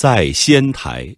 [0.00, 1.12] 在仙台，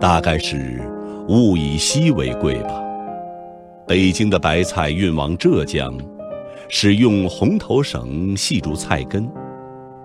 [0.00, 0.80] 大概是
[1.28, 2.82] 物以稀为贵吧。
[3.86, 5.94] 北京的白菜运往浙江，
[6.70, 9.30] 使用红头绳系住菜根，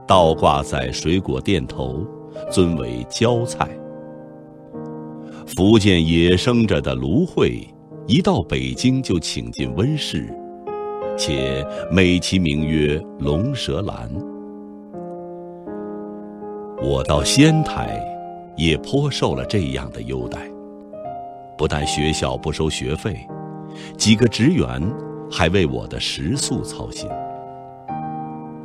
[0.05, 2.05] 倒挂在水果店头，
[2.51, 3.65] 尊为浇菜。
[5.47, 7.73] 福建野生着的芦荟，
[8.05, 10.27] 一到北京就请进温室，
[11.19, 14.09] 且美其名曰龙舌兰。
[16.81, 18.01] 我到仙台，
[18.55, 20.49] 也颇受了这样的优待，
[21.57, 23.19] 不但学校不收学费。
[23.97, 24.81] 几个职员
[25.29, 27.09] 还为我的食宿操心。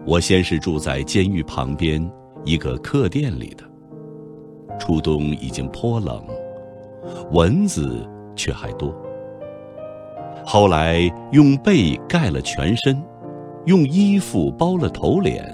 [0.07, 2.09] 我先是住在监狱旁边
[2.45, 3.65] 一个客店里的，
[4.79, 6.25] 初冬已经颇冷，
[7.33, 8.95] 蚊子却还多。
[10.45, 13.03] 后来用被盖了全身，
[13.67, 15.51] 用衣服包了头脸，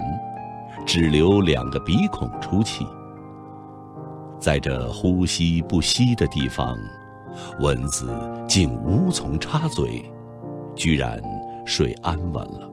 [0.85, 2.85] 只留两个鼻孔出气。
[4.39, 6.75] 在这呼吸不息的地方。
[7.61, 8.11] 蚊子
[8.45, 10.03] 竟无从插嘴，
[10.75, 11.17] 居然
[11.65, 12.69] 睡安稳了。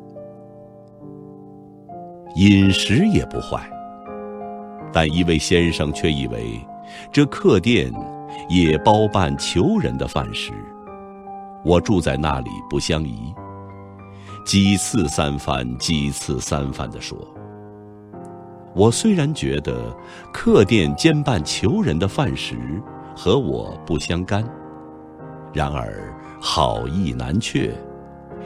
[2.35, 3.70] 饮食也不坏，
[4.92, 6.61] 但一位先生却以为
[7.12, 7.89] 这客店
[8.48, 10.53] 也包办求人的饭食。
[11.64, 13.34] 我住在那里不相宜，
[14.45, 17.17] 几次三番，几次三番地说
[18.75, 19.97] ：“我虽然觉得
[20.33, 22.56] 客店兼办囚人的饭食。”
[23.20, 24.48] 和我不相干，
[25.53, 27.75] 然而好意难却，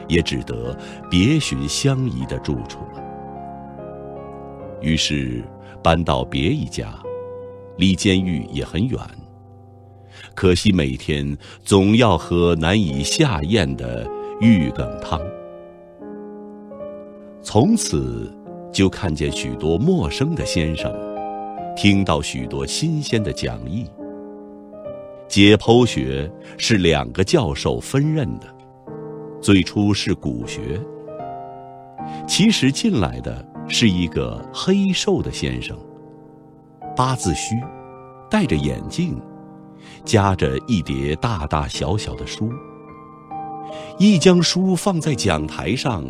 [0.07, 0.75] 也只得
[1.11, 3.03] 别寻相宜的住处了。
[4.81, 5.43] 于是
[5.83, 6.91] 搬到别一家，
[7.77, 8.99] 离监狱也很远。
[10.35, 14.09] 可惜每天总要喝难以下咽的
[14.41, 15.19] 玉梗汤。
[17.41, 18.31] 从此
[18.71, 20.91] 就看见许多陌生的先生，
[21.75, 23.85] 听到许多新鲜的讲义。
[25.27, 28.47] 解剖学是两个教授分任的，
[29.41, 30.79] 最初是骨学。
[32.27, 35.77] 其实进来的是一个黑瘦的先生，
[36.95, 37.55] 八字须，
[38.29, 39.19] 戴着眼镜，
[40.03, 42.51] 夹着一叠大大小小的书。
[43.97, 46.03] 一将书放在讲台上，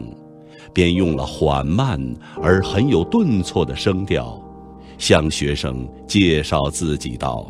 [0.74, 2.00] 便用了缓慢
[2.42, 4.42] 而很有顿挫的声调，
[4.98, 7.50] 向学生介绍自己道。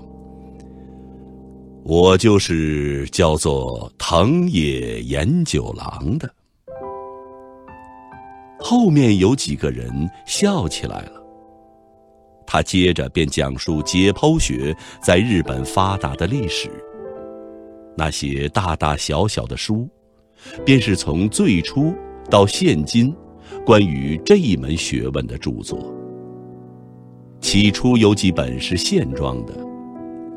[1.83, 6.29] 我就是叫做藤野研九郎的。
[8.59, 11.22] 后面有几个人笑起来了。
[12.53, 16.69] 他接着便讲述解剖学在日本发达的历史。
[17.97, 19.89] 那些大大小小的书，
[20.63, 21.95] 便是从最初
[22.29, 23.11] 到现今，
[23.65, 25.91] 关于这一门学问的著作。
[27.41, 29.53] 起初有几本是线装的。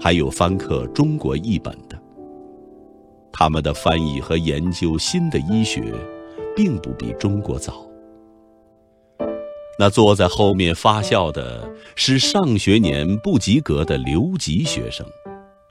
[0.01, 2.01] 还有翻刻中国译本的，
[3.31, 5.93] 他们的翻译和研究新的医学，
[6.57, 7.86] 并不比中国早。
[9.79, 15.07] 那坐在后面发笑的是上学年不及格的留级学生，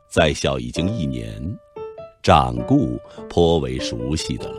[0.08, 1.42] 在校已经一年，
[2.22, 4.58] 掌故颇为熟悉的了。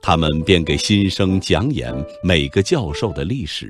[0.00, 1.92] 他们便给新生讲演
[2.22, 3.68] 每个教授的历史。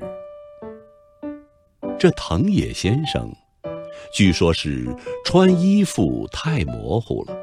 [1.99, 3.31] 这藤野先生。
[4.13, 4.87] 据说是
[5.23, 7.35] 穿衣服太模糊了，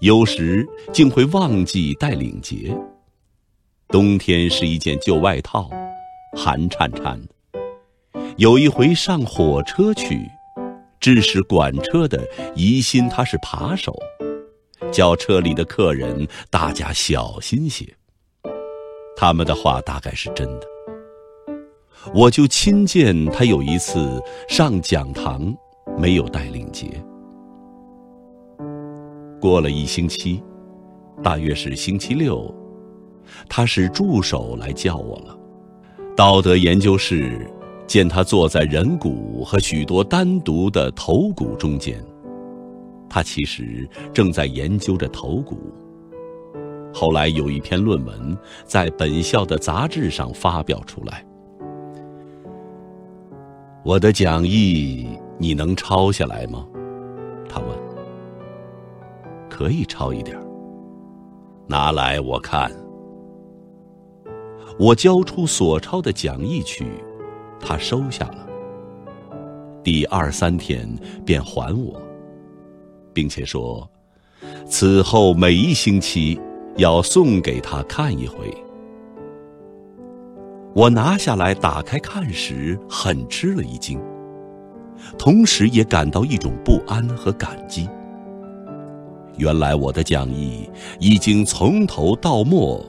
[0.00, 2.76] 有时竟会忘记带领结。
[3.88, 5.70] 冬天是一件旧外套，
[6.36, 7.28] 寒颤颤的。
[8.36, 10.20] 有一回上火车去，
[11.00, 12.22] 致使管车的
[12.54, 13.96] 疑心他是扒手，
[14.92, 17.86] 叫车里的客人大家小心些。
[19.16, 20.66] 他们的话大概是真的。
[22.14, 25.54] 我就亲见他有一次上讲堂。
[25.96, 26.86] 没有带领结。
[29.40, 30.40] 过了一星期，
[31.24, 32.54] 大约是星期六，
[33.48, 35.36] 他是助手来叫我了。
[36.16, 37.48] 道德研究室
[37.86, 42.04] 见他坐在人骨和许多单独的头骨中间，
[43.08, 45.72] 他其实正在研究着头骨。
[46.92, 51.24] 后来有一篇论文在本校的杂志上发表出来，
[53.84, 55.06] 我的讲义。
[55.40, 56.66] 你能抄下来吗？
[57.48, 57.68] 他问。
[59.48, 60.36] 可以抄一点
[61.68, 62.72] 拿来我看。
[64.78, 66.86] 我交出所抄的讲义去，
[67.58, 68.46] 他收下了。
[69.82, 70.88] 第二三天
[71.24, 72.00] 便还我，
[73.12, 73.88] 并且说，
[74.68, 76.40] 此后每一星期
[76.76, 78.38] 要送给他看一回。
[80.74, 84.00] 我拿下来打开看时，很吃了一惊，
[85.18, 87.88] 同时也感到一种不安和感激。
[89.38, 90.70] 原来我的讲义
[91.00, 92.84] 已经从头到末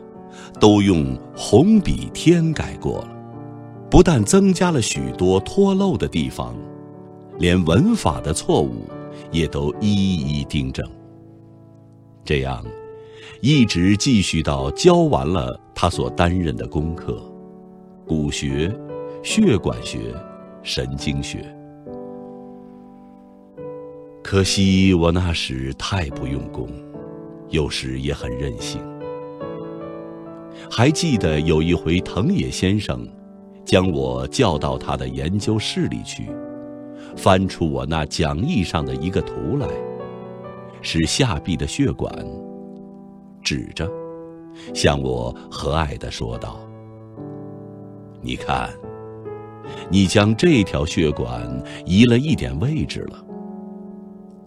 [0.59, 3.09] 都用红笔添改过了，
[3.89, 6.55] 不但增加了许多脱漏的地方，
[7.37, 8.83] 连文法的错误
[9.31, 10.85] 也都一一订正。
[12.25, 12.63] 这样，
[13.41, 17.23] 一直继续到教完了他所担任的功课。
[18.05, 18.75] 骨学、
[19.23, 20.13] 血管学、
[20.63, 21.45] 神经学。
[24.23, 26.67] 可惜我那时太不用功，
[27.49, 28.81] 有时也很任性。
[30.69, 33.07] 还记得有一回，藤野先生
[33.65, 36.29] 将我叫到他的研究室里去，
[37.15, 39.67] 翻出我那讲义上的一个图来，
[40.81, 42.13] 是下臂的血管，
[43.41, 43.89] 指着，
[44.73, 46.59] 向我和蔼地说道。
[48.21, 48.69] 你看，
[49.89, 53.25] 你将这条血管移了一点位置了。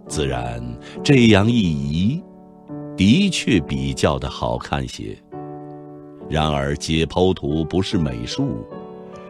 [0.07, 0.63] 自然，
[1.03, 2.23] 这样一移，
[2.97, 5.17] 的确比较的好看些。
[6.33, 8.67] 然而，解剖图不是美术，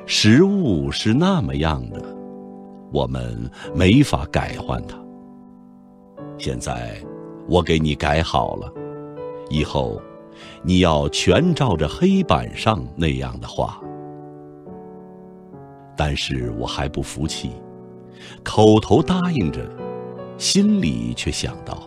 [0.06, 2.00] 实物是那么样的，
[2.92, 4.96] 我们没法改换它。
[6.38, 6.94] 现在，
[7.48, 8.72] 我给你改好了，
[9.50, 10.00] 以后
[10.62, 13.80] 你要全照着黑板上那样的画。
[15.96, 17.50] 但是我还不服气，
[18.44, 19.68] 口头答应着，
[20.38, 21.82] 心里却想到：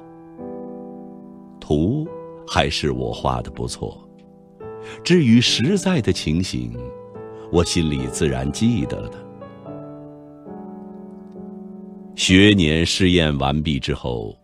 [1.57, 2.05] 图
[2.45, 4.04] 还是我画的不错。
[5.03, 6.71] 至于实在的情形，
[7.51, 9.13] 我心里自然记得的。
[12.15, 14.35] 学年试验完毕之后，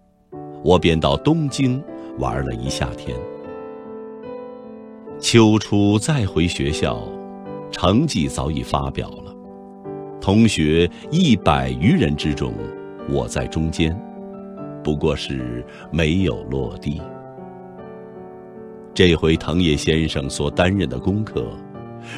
[0.63, 1.81] 我便到东京
[2.19, 3.17] 玩了一夏天。
[5.19, 7.07] 秋初再回学校，
[7.71, 9.35] 成绩早已发表了。
[10.19, 12.53] 同学一百余人之中，
[13.09, 13.97] 我在中间，
[14.83, 17.01] 不过是没有落地。
[18.93, 21.45] 这回藤野先生所担任的功课，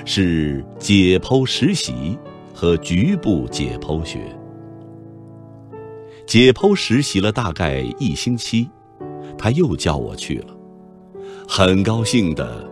[0.05, 2.17] 是解剖实习
[2.53, 4.19] 和局部解剖学。
[6.25, 8.67] 解剖实习了大概一星期，
[9.37, 10.47] 他又叫我去了，
[11.47, 12.67] 很高兴的，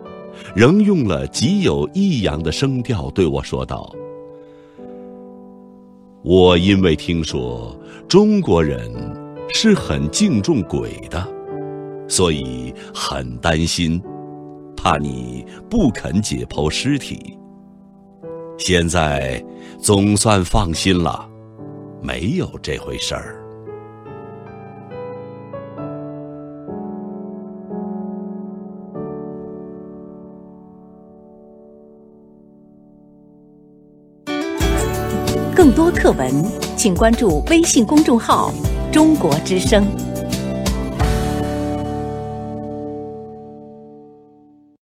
[0.56, 3.94] 仍用了极有抑扬的声调对我说道。
[6.24, 7.76] 我因为听说
[8.08, 8.92] 中国人
[9.50, 11.28] 是很敬重鬼的，
[12.12, 14.04] 所以很担心，
[14.76, 17.40] 怕你不肯解剖尸体。
[18.58, 19.42] 现在
[19.80, 21.26] 总算放心了，
[22.02, 23.38] 没有这回事儿。
[35.56, 36.30] 更多课文，
[36.76, 38.52] 请关注微信公众号
[38.92, 39.86] “中国之声”。